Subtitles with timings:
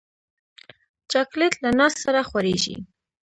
[1.11, 2.75] چاکلېټ له ناز سره خورېږي.